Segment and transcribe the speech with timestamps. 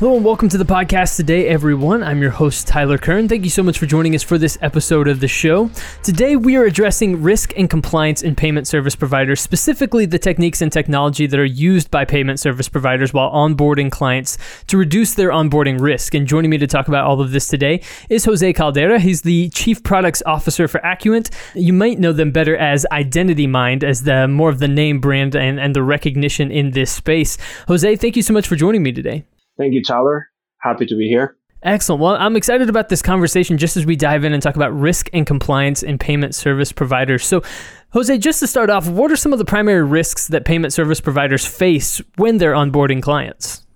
[0.00, 2.02] Hello and welcome to the podcast today, everyone.
[2.02, 3.28] I'm your host, Tyler Kern.
[3.28, 5.70] Thank you so much for joining us for this episode of the show.
[6.02, 10.72] Today, we are addressing risk and compliance in payment service providers, specifically the techniques and
[10.72, 15.78] technology that are used by payment service providers while onboarding clients to reduce their onboarding
[15.78, 16.14] risk.
[16.14, 19.00] And joining me to talk about all of this today is Jose Caldera.
[19.00, 21.28] He's the Chief Products Officer for Acuant.
[21.54, 25.60] You might know them better as IdentityMind, as the more of the name brand and,
[25.60, 27.36] and the recognition in this space.
[27.68, 29.26] Jose, thank you so much for joining me today.
[29.60, 30.30] Thank you, Tyler.
[30.62, 31.36] Happy to be here.
[31.62, 32.00] Excellent.
[32.00, 35.10] Well, I'm excited about this conversation just as we dive in and talk about risk
[35.12, 37.26] and compliance in payment service providers.
[37.26, 37.42] So,
[37.90, 40.98] Jose, just to start off, what are some of the primary risks that payment service
[40.98, 43.66] providers face when they're onboarding clients?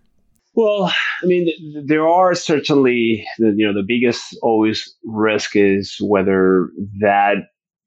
[0.55, 0.85] Well,
[1.23, 7.35] I mean, there are certainly, you know, the biggest always risk is whether that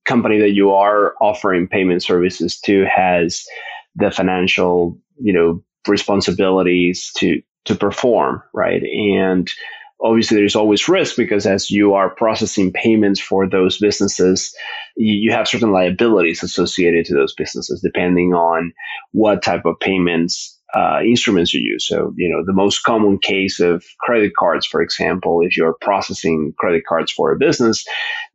[0.06, 3.44] company that you are offering payment services to has
[3.95, 8.82] the financial, you know, responsibilities to to perform, right?
[8.84, 9.50] And
[10.02, 14.56] obviously there's always risk because as you are processing payments for those businesses,
[14.96, 18.73] you, have certain liabilities associated to those businesses depending on
[19.12, 21.88] what type of payments uh, instruments you use.
[21.88, 26.53] So, you know, the most common case of credit cards, for example, if you're processing
[26.59, 27.83] credit cards for a business,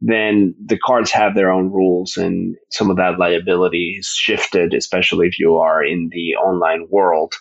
[0.01, 5.29] then the cards have their own rules and some of that liability is shifted, especially
[5.29, 7.35] if you are in the online world,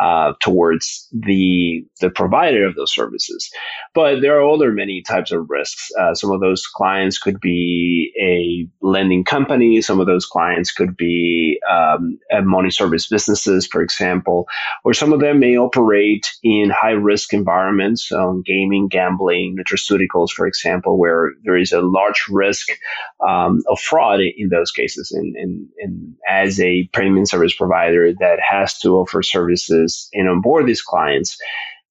[0.00, 3.50] uh, towards the, the provider of those services.
[3.92, 5.88] But there are other many types of risks.
[5.98, 9.80] Uh, some of those clients could be a lending company.
[9.80, 14.43] Some of those clients could be um, money service businesses, for example
[14.84, 20.46] or some of them may operate in high risk environments, um, gaming, gambling, nutraceuticals, for
[20.46, 22.68] example, where there is a large risk
[23.26, 25.12] um, of fraud in those cases.
[25.12, 30.66] And, and, and as a payment service provider that has to offer services and onboard
[30.66, 31.36] these clients,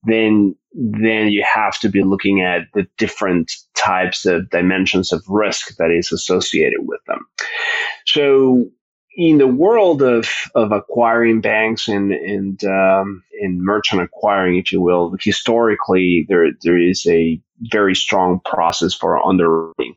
[0.06, 5.75] then then you have to be looking at the different types of dimensions of risk
[5.78, 7.25] that is associated with them.
[8.06, 8.66] So
[9.16, 14.81] in the world of, of acquiring banks and and um, and merchant acquiring, if you
[14.81, 17.40] will, historically there there is a
[17.72, 19.96] very strong process for underwriting,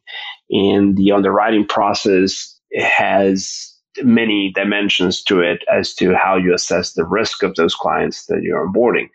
[0.50, 3.72] and the underwriting process has
[4.02, 8.40] many dimensions to it as to how you assess the risk of those clients that
[8.42, 9.08] you're onboarding.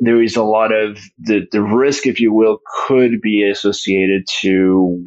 [0.00, 5.04] There is a lot of the, the risk, if you will, could be associated to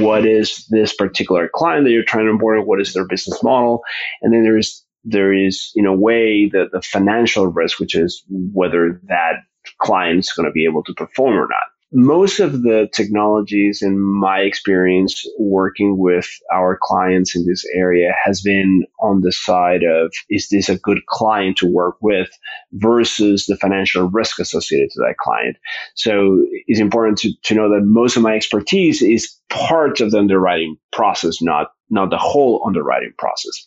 [0.00, 2.66] what is this particular client that you're trying to onboard?
[2.66, 3.82] What is their business model?
[4.22, 9.00] And then there's there is in a way the, the financial risk, which is whether
[9.04, 9.34] that
[9.80, 14.00] client is going to be able to perform or not most of the technologies in
[14.00, 20.12] my experience working with our clients in this area has been on the side of
[20.28, 22.28] is this a good client to work with
[22.72, 25.56] versus the financial risk associated to that client.
[25.94, 30.18] So it's important to, to know that most of my expertise is part of the
[30.18, 33.66] underwriting process, not not the whole underwriting process.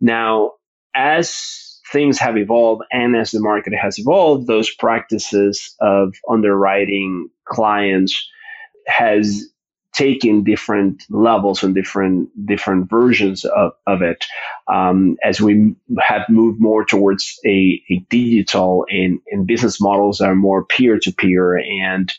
[0.00, 0.52] Now,
[0.94, 8.28] as things have evolved and as the market has evolved, those practices of underwriting clients
[8.86, 9.46] has
[9.96, 14.26] taken different levels and different different versions of, of it
[14.70, 20.34] um, as we have moved more towards a, a digital and, and business models are
[20.34, 22.12] more peer-to-peer and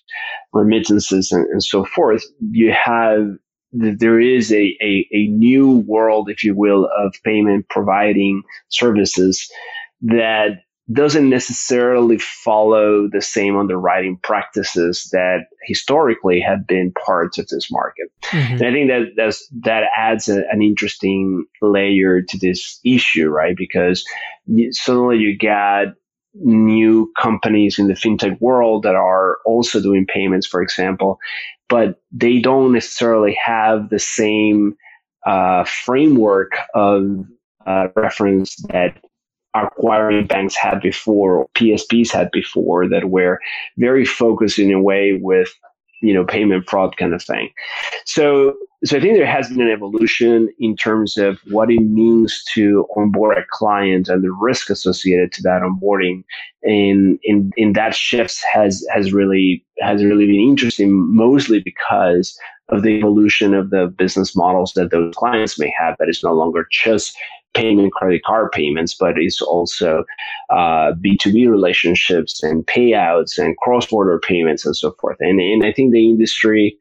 [0.53, 3.38] remittances and, and so forth you have
[3.72, 9.51] there is a, a, a new world, if you will, of payment providing services
[10.01, 10.61] that
[10.91, 18.08] doesn't necessarily follow the same underwriting practices that historically have been parts of this market.
[18.23, 18.53] Mm-hmm.
[18.53, 23.55] And I think that that's, that adds a, an interesting layer to this issue, right?
[23.58, 24.05] Because
[24.72, 25.87] suddenly you get
[26.43, 31.19] new companies in the fintech world that are also doing payments, for example,
[31.69, 34.75] but they don't necessarily have the same
[35.25, 37.25] uh, framework of
[37.66, 38.97] uh, reference that
[39.53, 43.40] acquiring banks had before or PSPs had before that were
[43.78, 45.53] very focused in a way with
[46.02, 47.49] you know payment fraud kind of thing.
[48.05, 48.55] So
[48.85, 52.85] so I think there has been an evolution in terms of what it means to
[52.96, 56.23] onboard a client and the risk associated to that onboarding.
[56.64, 62.38] And in in that shift has has really has really been interesting, mostly because
[62.70, 66.34] of the evolution of the business models that those clients may have that is no
[66.34, 67.16] longer just
[67.57, 70.03] payment credit card payments, but it's also
[70.49, 75.17] uh, B2B relationships and payouts and cross-border payments and so forth.
[75.19, 76.77] And, and I think the industry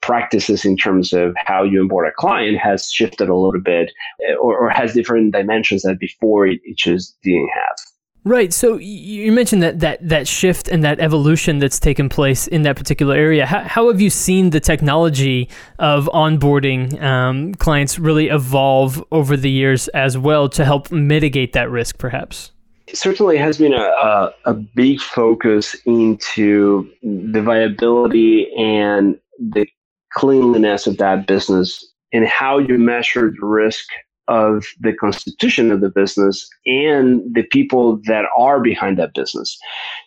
[0.00, 3.92] practices in terms of how you onboard a client has shifted a little bit
[4.40, 7.76] or, or has different dimensions that before it, it just didn't have.
[8.24, 8.52] Right.
[8.52, 12.76] So you mentioned that, that that shift and that evolution that's taken place in that
[12.76, 13.46] particular area.
[13.46, 19.50] How, how have you seen the technology of onboarding um, clients really evolve over the
[19.50, 22.52] years as well to help mitigate that risk, perhaps?
[22.86, 29.66] It certainly has been a, a, a big focus into the viability and the
[30.12, 33.86] cleanliness of that business and how you measure the risk
[34.30, 39.58] of the constitution of the business and the people that are behind that business.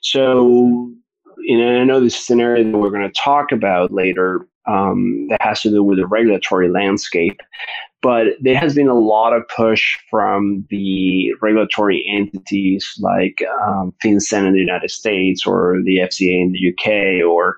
[0.02, 0.90] So,
[1.40, 5.42] you know, I know this area that we're going to talk about later um, that
[5.42, 7.40] has to do with the regulatory landscape.
[8.02, 14.46] But there has been a lot of push from the regulatory entities like um, FinCEN
[14.46, 17.56] in the United States or the FCA in the UK or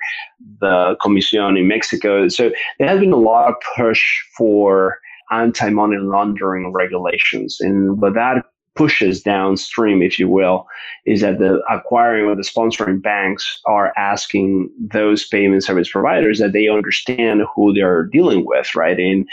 [0.62, 2.28] the Comisión in Mexico.
[2.28, 4.04] So there has been a lot of push
[4.38, 5.00] for
[5.32, 7.58] anti-money laundering regulations.
[7.60, 8.46] And what that
[8.76, 10.68] pushes downstream, if you will,
[11.06, 16.52] is that the acquiring or the sponsoring banks are asking those payment service providers that
[16.52, 19.00] they understand who they're dealing with, right?
[19.00, 19.28] And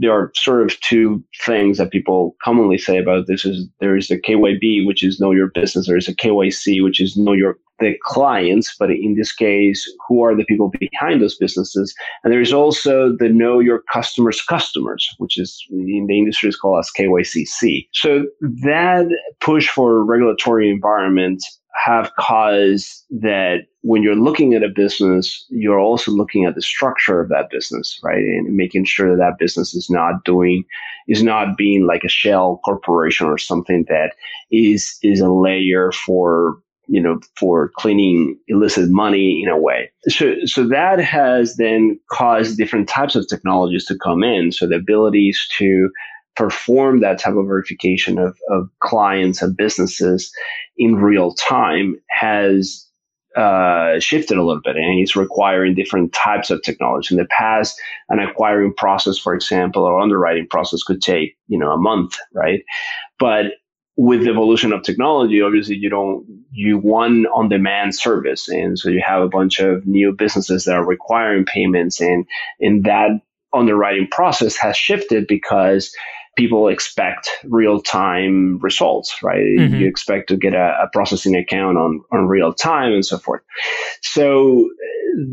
[0.00, 4.08] there are sort of two things that people commonly say about this is there is
[4.08, 5.86] the KYB, which is know your business.
[5.86, 10.22] There is a KYC, which is know your the clients, but in this case, who
[10.22, 11.94] are the people behind those businesses?
[12.24, 16.80] And there's also the know your customers' customers, which is in the industry is called
[16.80, 17.88] as KYCC.
[17.92, 19.06] So that
[19.40, 21.42] push for regulatory environment
[21.84, 27.20] have caused that when you're looking at a business, you're also looking at the structure
[27.20, 28.18] of that business, right?
[28.18, 30.64] And making sure that that business is not doing,
[31.06, 34.14] is not being like a shell corporation or something that
[34.50, 36.56] is, is a layer for
[36.88, 39.90] you know, for cleaning illicit money in a way.
[40.08, 44.52] So, so that has then caused different types of technologies to come in.
[44.52, 45.90] So the abilities to
[46.36, 50.30] perform that type of verification of, of clients and businesses
[50.76, 52.86] in real time has
[53.36, 57.14] uh, shifted a little bit and it's requiring different types of technology.
[57.14, 57.78] In the past,
[58.08, 62.62] an acquiring process, for example, or underwriting process could take, you know, a month, right?
[63.18, 63.46] But
[63.96, 68.88] with the evolution of technology, obviously you don't you want on demand service, and so
[68.88, 72.26] you have a bunch of new businesses that are requiring payments, and
[72.60, 73.10] in that
[73.52, 75.94] underwriting process has shifted because
[76.36, 79.40] people expect real time results, right?
[79.40, 79.76] Mm-hmm.
[79.76, 83.40] You expect to get a, a, processing account on, on real time and so forth.
[84.02, 84.68] So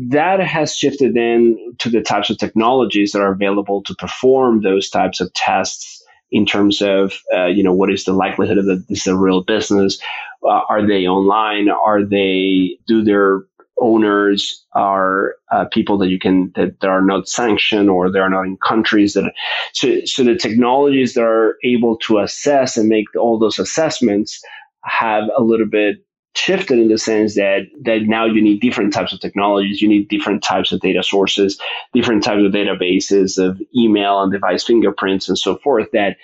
[0.08, 4.88] that has shifted then to the types of technologies that are available to perform those
[4.88, 6.03] types of tests
[6.34, 9.42] in terms of uh, you know what is the likelihood of this is a real
[9.42, 9.98] business?
[10.42, 11.70] Uh, are they online?
[11.70, 13.44] Are they do their
[13.80, 18.30] owners are uh, people that you can that, that are not sanctioned or they are
[18.30, 19.32] not in countries that
[19.72, 24.40] so so the technologies that are able to assess and make all those assessments
[24.84, 25.96] have a little bit
[26.36, 30.08] shifted in the sense that that now you need different types of technologies you need
[30.08, 31.58] different types of data sources
[31.92, 36.16] different types of databases of email and device fingerprints and so forth that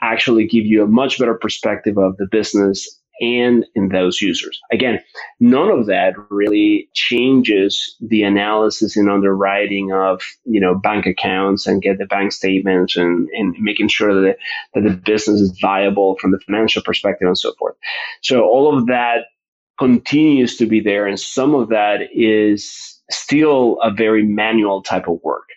[0.00, 4.60] actually give you a much better perspective of the business and in those users.
[4.72, 4.98] Again,
[5.38, 11.80] none of that really changes the analysis and underwriting of, you know, bank accounts and
[11.80, 14.38] get the bank statements and, and making sure that,
[14.74, 17.76] that the business is viable from the financial perspective and so forth.
[18.22, 19.26] So all of that
[19.82, 21.06] continues to be there.
[21.06, 25.48] And some of that is still a very manual type of work.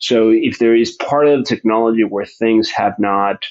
[0.00, 3.44] So if there is part of the technology where things have not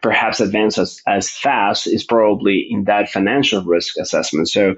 [0.00, 4.48] perhaps advanced as, as fast is probably in that financial risk assessment.
[4.48, 4.74] So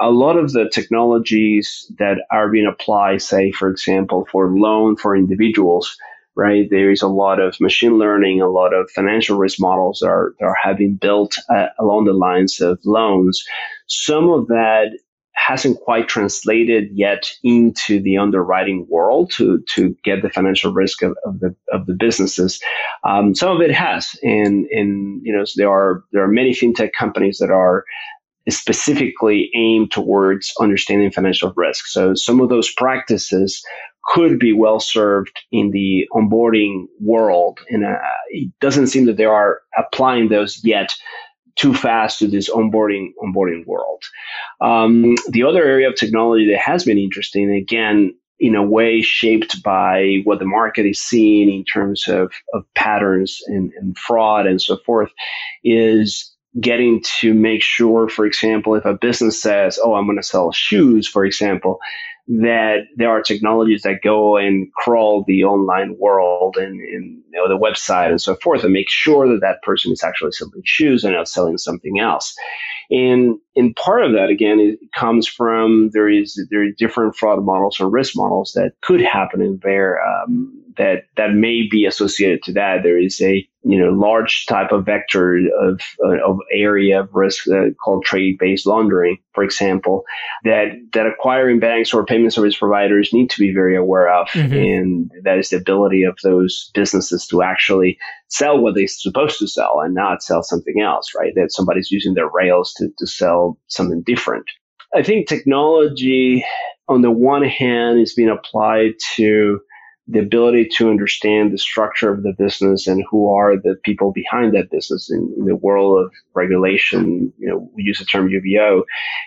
[0.00, 5.16] a lot of the technologies that are being applied, say, for example, for loan for
[5.16, 5.96] individuals,
[6.34, 6.68] right?
[6.68, 10.56] There is a lot of machine learning, a lot of financial risk models are, are
[10.62, 13.42] having built uh, along the lines of loans.
[13.88, 14.98] Some of that
[15.34, 21.16] hasn't quite translated yet into the underwriting world to to get the financial risk of,
[21.24, 22.60] of the of the businesses.
[23.04, 26.90] Um, some of it has, and and you know there are there are many fintech
[26.98, 27.84] companies that are
[28.48, 31.86] specifically aimed towards understanding financial risk.
[31.86, 33.62] So some of those practices
[34.04, 37.60] could be well served in the onboarding world.
[37.68, 37.98] And uh,
[38.30, 40.94] it doesn't seem that they are applying those yet
[41.58, 44.02] too fast to this onboarding onboarding world.
[44.60, 49.62] Um, the other area of technology that has been interesting, again, in a way shaped
[49.62, 54.62] by what the market is seeing in terms of, of patterns and, and fraud and
[54.62, 55.10] so forth,
[55.64, 60.22] is getting to make sure, for example, if a business says, "Oh, I'm going to
[60.22, 61.80] sell shoes," for example,
[62.28, 67.48] that there are technologies that go and crawl the online world and, and you know,
[67.48, 71.04] the website and so forth and make sure that that person is actually selling shoes
[71.04, 72.36] and not selling something else.
[72.90, 77.44] And and part of that again it comes from there is there are different fraud
[77.44, 82.42] models or risk models that could happen in there um, that that may be associated
[82.44, 82.82] to that.
[82.82, 87.46] There is a you know large type of vector of uh, of area of risk
[87.48, 90.04] uh, called trade based laundering, for example,
[90.44, 94.52] that that acquiring banks or payment service providers need to be very aware of, mm-hmm.
[94.54, 99.48] and that is the ability of those businesses to actually sell what they're supposed to
[99.48, 101.32] sell and not sell something else, right?
[101.34, 104.46] That somebody's using their rails to, to sell something different.
[104.94, 106.44] I think technology,
[106.88, 109.60] on the one hand, is being applied to
[110.10, 114.54] the ability to understand the structure of the business and who are the people behind
[114.54, 117.30] that business in, in the world of regulation.
[117.38, 118.84] You know, we use the term UBO,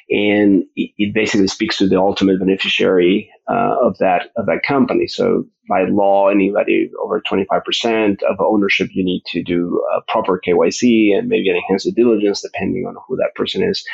[0.09, 5.07] and it, it basically speaks to the ultimate beneficiary uh, of that of that company.
[5.07, 11.15] So by law, anybody over 25% of ownership, you need to do a proper KYC
[11.15, 13.85] and maybe an enhanced diligence, depending on who that person is.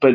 [0.00, 0.14] But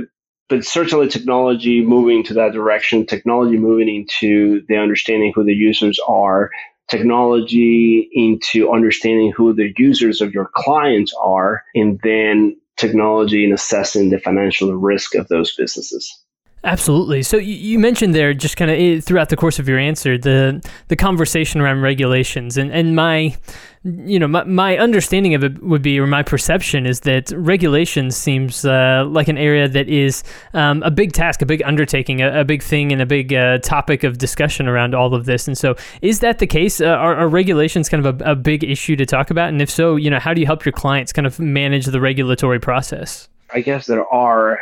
[0.49, 5.99] but certainly technology moving to that direction, technology moving into the understanding who the users
[6.07, 6.51] are,
[6.87, 14.09] technology into understanding who the users of your clients are, and then technology in assessing
[14.09, 16.17] the financial risk of those businesses.
[16.63, 17.21] Absolutely.
[17.21, 20.67] So you mentioned there, just kind of eh, throughout the course of your answer, the
[20.87, 23.37] the conversation around regulations, and and my,
[23.83, 28.17] you know, my, my understanding of it would be, or my perception is that regulations
[28.17, 30.23] seems uh, like an area that is
[30.55, 33.59] um, a big task, a big undertaking, a, a big thing, and a big uh,
[33.59, 35.47] topic of discussion around all of this.
[35.47, 36.81] And so, is that the case?
[36.81, 39.49] Uh, are, are, regulations kind of a, a big issue to talk about?
[39.49, 42.01] And if so, you know, how do you help your clients kind of manage the
[42.01, 43.29] regulatory process?
[43.53, 44.59] I guess there are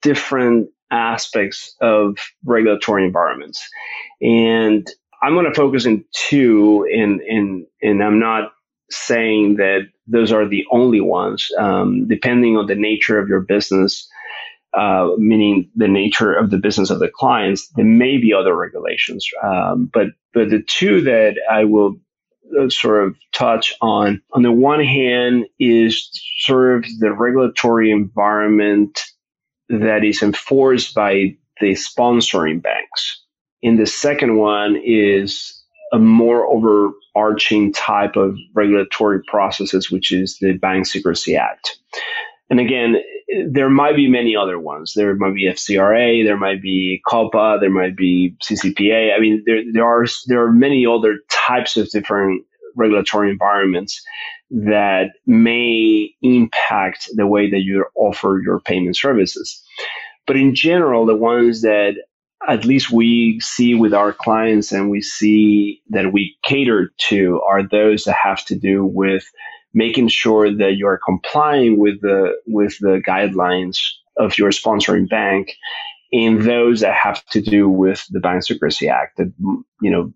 [0.00, 3.66] different aspects of regulatory environments.
[4.20, 4.86] And
[5.22, 8.52] I'm going to focus in two, and, and, and I'm not
[8.90, 11.48] saying that those are the only ones.
[11.58, 14.08] Um, depending on the nature of your business,
[14.76, 19.26] uh, meaning the nature of the business of the clients, there may be other regulations.
[19.42, 21.94] Um, but but the two that I will
[22.60, 26.10] uh, sort of touch on, on the one hand, is
[26.40, 29.00] sort of the regulatory environment
[29.68, 33.22] that is enforced by the sponsoring banks.
[33.62, 40.52] And the second one is a more overarching type of regulatory processes, which is the
[40.52, 41.78] Bank Secrecy Act.
[42.50, 42.96] And again,
[43.48, 44.92] there might be many other ones.
[44.94, 49.16] There might be FCRA, there might be COPPA, there might be CCPA.
[49.16, 52.44] I mean, there, there are there are many other types of different
[52.76, 54.02] regulatory environments
[54.50, 59.62] that may impact the way that you offer your payment services.
[60.26, 61.94] But in general, the ones that
[62.46, 67.66] at least we see with our clients and we see that we cater to are
[67.66, 69.24] those that have to do with
[69.72, 73.78] making sure that you're complying with the with the guidelines
[74.16, 75.52] of your sponsoring bank
[76.12, 79.32] and those that have to do with the Bank Secrecy Act that
[79.82, 80.12] you know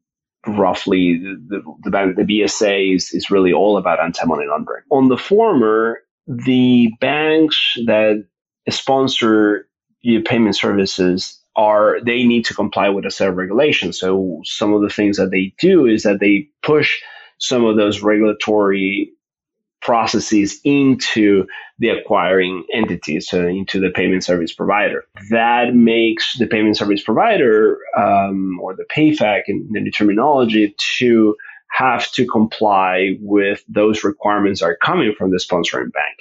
[0.57, 4.83] roughly the, the, the BSA is, is really all about anti-money laundering.
[4.91, 8.25] On the former, the banks that
[8.71, 9.67] sponsor
[10.25, 13.99] payment services are they need to comply with a set of regulations.
[13.99, 17.01] So some of the things that they do is that they push
[17.39, 19.13] some of those regulatory
[19.81, 21.47] processes into
[21.79, 25.05] the acquiring entity, so into the payment service provider.
[25.31, 31.37] That makes the payment service provider um, or the PayFac in the terminology to
[31.71, 36.17] have to comply with those requirements are coming from the sponsoring bank.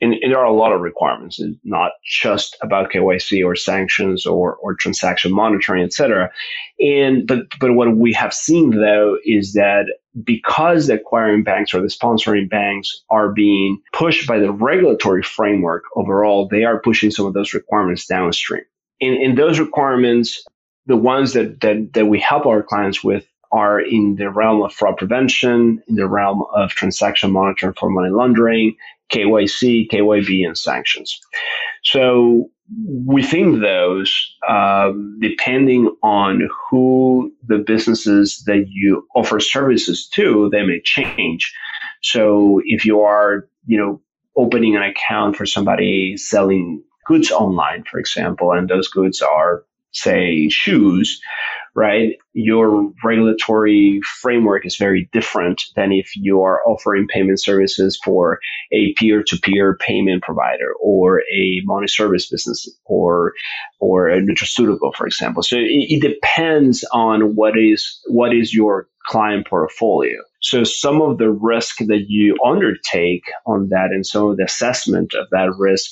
[0.00, 4.26] And, and, there are a lot of requirements, it's not just about KYC or sanctions
[4.26, 6.30] or, or transaction monitoring, et cetera.
[6.78, 9.86] And but but what we have seen though is that
[10.22, 15.84] because the acquiring banks or the sponsoring banks are being pushed by the regulatory framework
[15.94, 18.62] overall, they are pushing some of those requirements downstream.
[19.00, 20.44] In, in those requirements,
[20.86, 24.72] the ones that, that, that we help our clients with are in the realm of
[24.72, 28.76] fraud prevention, in the realm of transaction monitoring for money laundering,
[29.12, 31.20] KYC, KYB, and sanctions.
[31.84, 32.50] So
[33.04, 40.80] within those, um, depending on who the businesses that you offer services to, they may
[40.82, 41.52] change.
[42.02, 44.00] So if you are, you know,
[44.36, 50.48] opening an account for somebody selling goods online, for example, and those goods are, say,
[50.48, 51.20] shoes,
[51.76, 52.16] right?
[52.32, 58.40] Your regulatory framework is very different than if you are offering payment services for
[58.72, 63.34] a peer-to-peer payment provider or a money service business or
[63.78, 65.42] or a nutraceutical, for example.
[65.42, 70.16] So it, it depends on what is what is your client portfolio.
[70.40, 75.14] So some of the risk that you undertake on that and some of the assessment
[75.14, 75.90] of that risk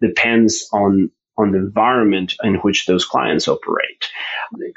[0.00, 4.04] depends on on the environment in which those clients operate.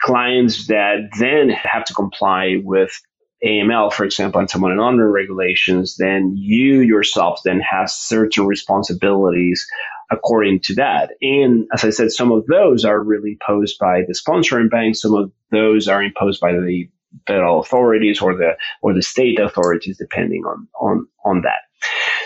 [0.02, 3.00] Clients that then have to comply with
[3.46, 9.68] AML, for example, anti-money laundering regulations, then you yourself then have certain responsibilities
[10.10, 11.12] according to that.
[11.22, 14.96] And as I said, some of those are really imposed by the sponsoring bank.
[14.96, 16.90] Some of those are imposed by the
[17.26, 21.62] federal authorities or the or the state authorities, depending on on on that.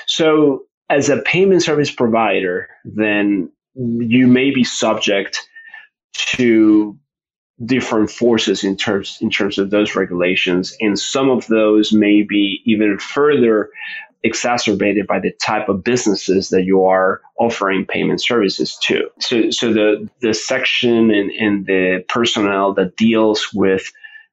[0.08, 5.48] So as a payment service provider, then you may be subject
[6.14, 6.98] to
[7.64, 12.62] different forces in terms in terms of those regulations and some of those may be
[12.66, 13.70] even further
[14.24, 19.10] exacerbated by the type of businesses that you are offering payment services to.
[19.20, 23.92] So so the the section and, and the personnel that deals with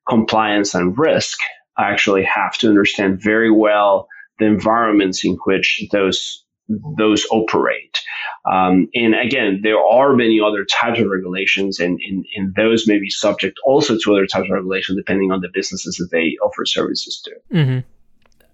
[0.09, 1.39] compliance and risk
[1.79, 7.99] actually have to understand very well the environments in which those those operate.
[8.51, 12.99] Um, and again, there are many other types of regulations, and, and, and, those may
[12.99, 16.65] be subject also to other types of regulations depending on the businesses that they offer
[16.65, 17.57] services to.
[17.57, 17.79] Mm-hmm.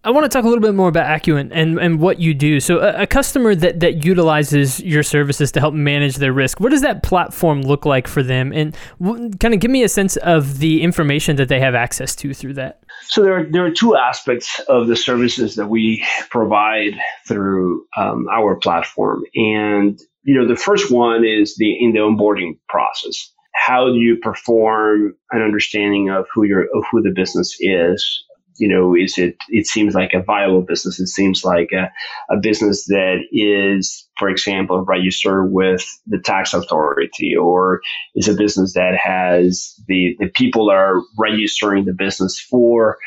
[0.04, 2.60] I want to talk a little bit more about Acuant and, and what you do.
[2.60, 6.72] So, a, a, customer that, that utilizes your services to help manage their risk, what
[6.72, 8.52] does that platform look like for them?
[8.52, 12.14] And w- kind of give me a sense of the information that they have access
[12.16, 12.80] to through that.
[13.06, 16.92] So, there are, there are two aspects of the services that we provide
[17.26, 19.22] through um, our platform.
[19.34, 23.32] And, you know, the first one is the in the onboarding process.
[23.54, 28.24] How do you perform an understanding of who your of who the business is?
[28.56, 31.00] You know, is it, it seems like a viable business.
[31.00, 31.90] It seems like a,
[32.32, 37.80] a business that is, for example, registered with the tax authority or
[38.14, 42.98] is a business that has the, the people are registering the business for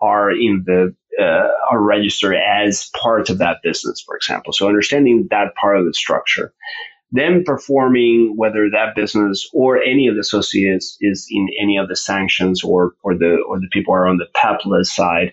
[0.00, 4.52] are in the, uh, are registered as part of that business, for example.
[4.52, 6.52] So understanding that part of the structure
[7.12, 11.96] them performing whether that business or any of the associates is in any of the
[11.96, 15.32] sanctions or or the or the people are on the PEP list side,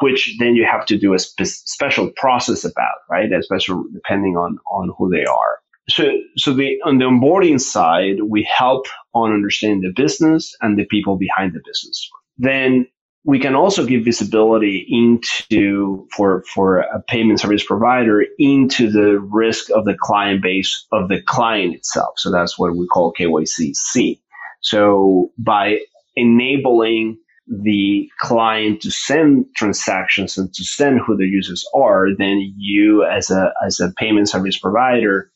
[0.00, 3.32] which then you have to do a spe- special process about, right?
[3.32, 5.58] Especially depending on on who they are.
[5.88, 10.84] So, so the on the onboarding side, we help on understanding the business and the
[10.84, 12.08] people behind the business.
[12.36, 12.86] Then
[13.24, 19.70] we can also give visibility into for for a payment service provider into the risk
[19.70, 22.14] of the client base of the client itself.
[22.16, 24.20] So that's what we call KYCC.
[24.60, 25.78] So by
[26.16, 33.04] enabling the client to send transactions and to send who the users are, then you
[33.04, 35.30] as a as a payment service provider,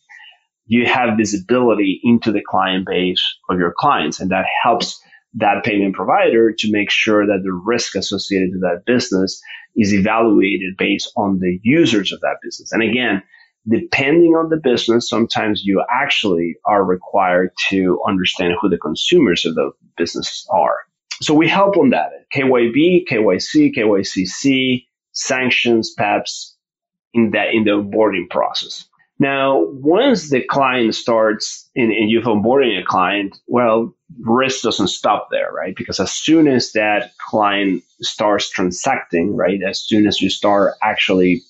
[0.66, 5.00] you have visibility into the client base of your clients, and that helps
[5.34, 9.40] that payment provider to make sure that the risk associated to that business
[9.76, 12.72] is evaluated based on the users of that business.
[12.72, 13.22] And again,
[13.68, 19.54] depending on the business, sometimes you actually are required to understand who the consumers of
[19.54, 20.76] the business are.
[21.22, 22.10] So we help on that.
[22.34, 26.52] KYB, KYC, KYCC, sanctions, PEPs
[27.14, 28.86] in that in the onboarding process.
[29.22, 35.28] Now, once the client starts and, and you've onboarding a client, well, risk doesn't stop
[35.30, 35.76] there, right?
[35.76, 41.40] Because as soon as that client starts transacting, right, as soon as you start actually,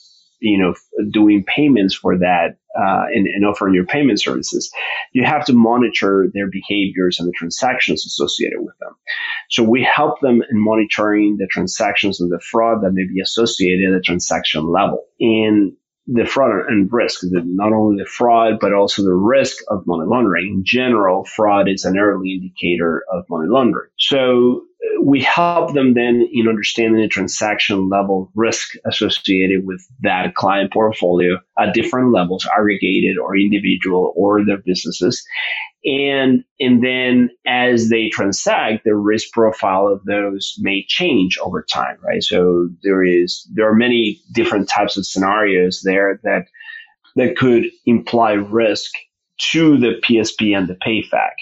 [0.41, 0.75] you know,
[1.11, 4.71] doing payments for that uh, and, and offering your payment services,
[5.13, 8.95] you have to monitor their behaviors and the transactions associated with them.
[9.49, 13.95] So we help them in monitoring the transactions and the fraud that may be associated
[13.95, 15.07] at the transaction level.
[15.21, 15.73] And
[16.07, 20.49] the fraud and risk, not only the fraud, but also the risk of money laundering.
[20.49, 23.91] In general, fraud is an early indicator of money laundering.
[23.99, 30.35] So uh, we help them then in understanding the transaction level risk associated with that
[30.35, 35.25] client portfolio at different levels, aggregated or individual or their businesses
[35.85, 41.97] and and then as they transact the risk profile of those may change over time
[42.03, 46.47] right so there is there are many different types of scenarios there that
[47.17, 48.91] that could imply risk
[49.51, 51.33] to the PSP and the PayFac.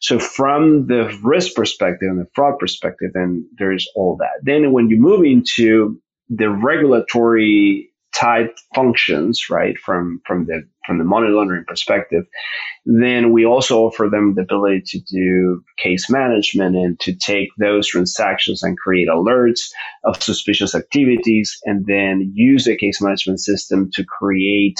[0.00, 4.42] So from the risk perspective and the fraud perspective, then there's all that.
[4.42, 11.04] Then when you move into the regulatory type functions, right, from, from the from the
[11.04, 12.24] money laundering perspective,
[12.84, 17.86] then we also offer them the ability to do case management and to take those
[17.86, 19.70] transactions and create alerts
[20.04, 24.78] of suspicious activities and then use a case management system to create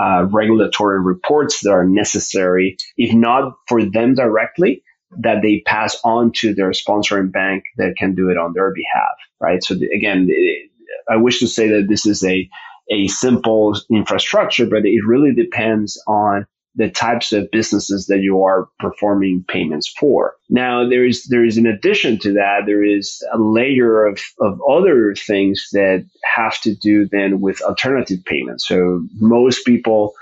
[0.00, 4.82] uh, regulatory reports that are necessary, if not for them directly,
[5.18, 9.16] that they pass on to their sponsoring bank that can do it on their behalf,
[9.40, 9.64] right?
[9.64, 10.70] So the, again, it,
[11.08, 12.48] I wish to say that this is a
[12.90, 18.68] a simple infrastructure, but it really depends on the types of businesses that you are
[18.78, 20.34] performing payments for.
[20.48, 24.60] Now, there is, there is in addition to that, there is a layer of, of
[24.68, 28.68] other things that have to do then with alternative payments.
[28.68, 30.14] So most people,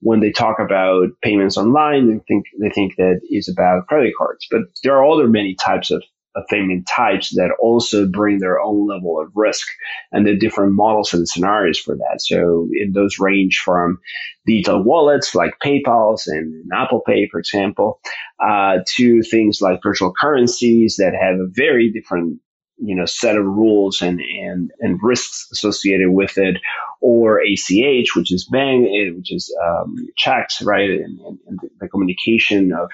[0.00, 4.46] when they talk about payments online, they think, they think that is about credit cards,
[4.50, 6.02] but there are other many types of
[6.42, 9.66] payment types that also bring their own level of risk
[10.12, 12.20] and the different models and scenarios for that.
[12.20, 14.00] So in those range from
[14.46, 18.00] digital wallets like PayPal's and Apple Pay, for example,
[18.40, 22.40] uh, to things like virtual currencies that have a very different
[22.78, 26.56] you know set of rules and and and risks associated with it
[27.00, 32.90] or ACH which is bank which is um, checks right and, and the communication of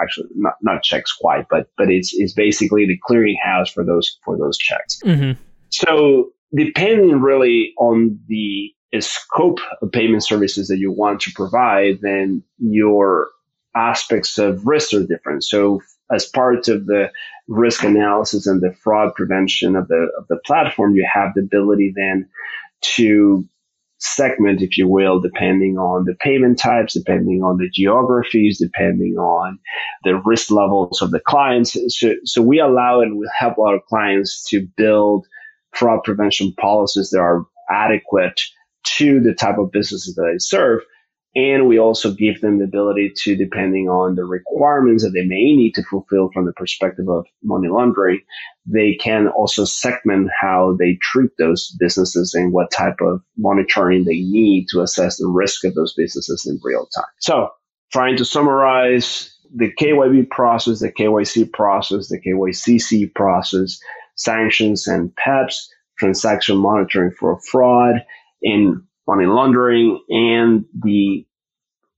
[0.00, 4.36] actually not, not checks quite, but but it's it's basically the clearinghouse for those for
[4.36, 5.00] those checks.
[5.04, 5.40] Mm-hmm.
[5.70, 12.42] So depending really on the scope of payment services that you want to provide, then
[12.58, 13.28] your
[13.74, 15.42] aspects of risk are different.
[15.42, 15.80] So
[16.12, 17.10] as part of the
[17.48, 21.92] risk analysis and the fraud prevention of the of the platform, you have the ability
[21.96, 22.28] then
[22.82, 23.44] to
[24.04, 29.58] segment, if you will, depending on the payment types, depending on the geographies, depending on
[30.04, 31.76] the risk levels of the clients.
[31.88, 35.26] So, so we allow and we help our clients to build
[35.72, 38.40] fraud prevention policies that are adequate
[38.84, 40.82] to the type of businesses that they serve.
[41.36, 45.54] And we also give them the ability to, depending on the requirements that they may
[45.56, 48.20] need to fulfill from the perspective of money laundering,
[48.66, 54.20] they can also segment how they treat those businesses and what type of monitoring they
[54.20, 57.04] need to assess the risk of those businesses in real time.
[57.18, 57.50] So
[57.92, 63.78] trying to summarize the KYB process, the KYC process, the KYCC process,
[64.16, 65.66] sanctions and PEPs,
[65.98, 68.04] transaction monitoring for fraud,
[68.42, 71.26] in money laundering and the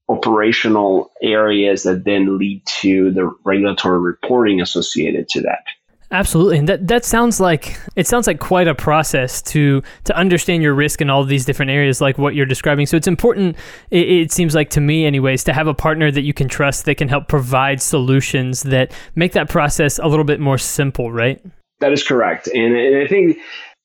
[0.09, 5.63] operational areas that then lead to the regulatory reporting associated to that.
[6.09, 10.63] Absolutely, and that that sounds like it sounds like quite a process to to understand
[10.63, 12.85] your risk in all these different areas, like what you're describing.
[12.85, 13.57] So it's important.
[13.91, 16.85] It, it, seems like to me, anyways, to have a partner that you can trust
[16.85, 21.45] that can help provide solutions that make that process a little bit more simple, right?
[21.81, 23.37] That is correct, and, and I think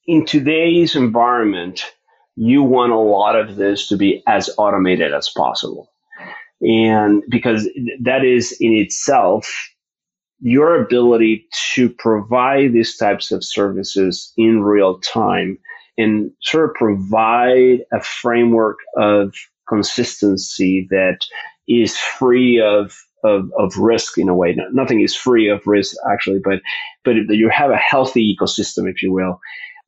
[0.07, 1.93] in today's environment,
[2.37, 5.91] you want a lot of this to be as automated as possible.
[6.61, 7.69] And because
[8.03, 9.69] that is in itself
[10.41, 15.57] your ability to provide these types of services in real time
[15.97, 19.35] and sort of provide a framework of
[19.69, 21.19] consistency that
[21.69, 24.57] is free of of, of risk in a way.
[24.73, 26.61] Nothing is free of risk actually, but
[27.05, 29.39] but you have a healthy ecosystem, if you will,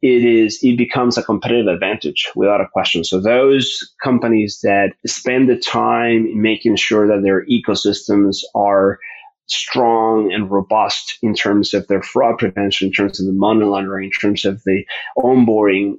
[0.05, 3.05] it is it becomes a competitive advantage without a question.
[3.05, 8.99] So those companies that spend the time in making sure that their ecosystems are
[9.47, 14.05] strong and robust in terms of their fraud prevention, in terms of the money laundering,
[14.05, 14.85] in terms of the
[15.17, 15.95] onboarding,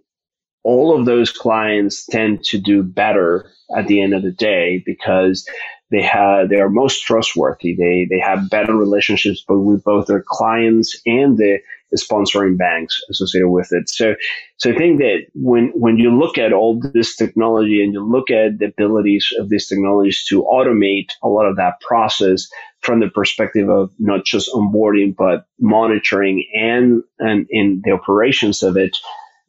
[0.63, 5.47] all of those clients tend to do better at the end of the day because
[5.89, 7.75] they have they are most trustworthy.
[7.75, 11.57] They they have better relationships but with both their clients and the
[11.95, 13.89] sponsoring banks associated with it.
[13.89, 14.15] So,
[14.57, 18.31] so I think that when, when you look at all this technology and you look
[18.31, 22.47] at the abilities of these technologies to automate a lot of that process
[22.81, 28.77] from the perspective of not just onboarding, but monitoring and, and in the operations of
[28.77, 28.97] it,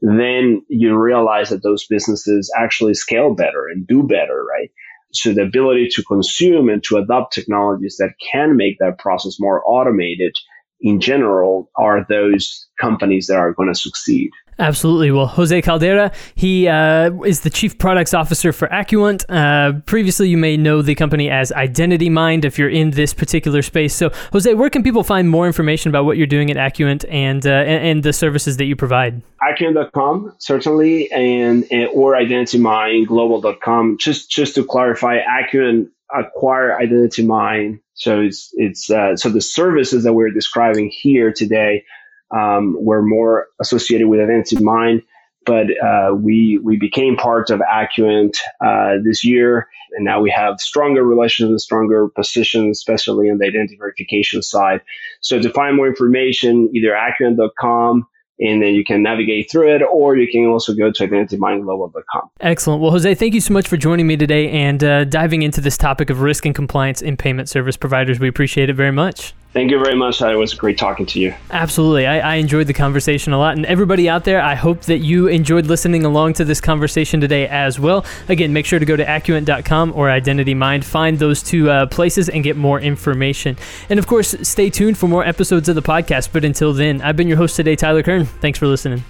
[0.01, 4.71] then you realize that those businesses actually scale better and do better, right?
[5.13, 9.63] So the ability to consume and to adopt technologies that can make that process more
[9.65, 10.37] automated
[10.81, 14.31] in general are those companies that are going to succeed.
[14.59, 15.11] Absolutely.
[15.11, 19.25] Well, Jose Caldera, he uh, is the chief products officer for Acuant.
[19.29, 23.95] Uh, previously, you may know the company as IdentityMind if you're in this particular space.
[23.95, 27.47] So, Jose, where can people find more information about what you're doing at Acuant and,
[27.47, 29.21] uh, and, the services that you provide?
[29.43, 33.99] Acuant.com, certainly, and, and or IdentityMindGlobal.com.
[33.99, 37.81] Just just to clarify, Acuant acquire IdentityMind.
[37.95, 41.85] So it's it's uh, so the services that we're describing here today
[42.31, 45.03] um, were more associated with IdentityMind,
[45.45, 50.61] but uh, we we became part of Acuant uh, this year, and now we have
[50.61, 54.83] stronger relations and stronger positions, especially on the identity verification side.
[55.21, 58.07] So to find more information, either acuant.com
[58.39, 62.31] and then you can navigate through it, or you can also go to identitymindglobal.com.
[62.41, 62.83] Excellent.
[62.83, 65.77] Well, Jose, thank you so much for joining me today and uh, diving into this
[65.77, 68.21] topic of risk and compliance in payment service providers.
[68.21, 69.35] We appreciate it very much.
[69.57, 70.21] Thank you very much.
[70.21, 71.35] It was great talking to you.
[71.51, 72.07] Absolutely.
[72.07, 73.57] I, I, enjoyed the conversation a lot.
[73.57, 77.49] And everybody out there, I hope that you enjoyed listening along to this conversation today
[77.49, 78.05] as well.
[78.29, 82.45] Again, make sure to go to acuant.com or IdentityMind, find those two uh, places and
[82.45, 83.57] get more information.
[83.89, 86.35] And of course, stay tuned for more episodes of the podcast.
[86.35, 88.27] But until then, I've been your host today, Tyler Kern.
[88.27, 89.05] Thanks for listening.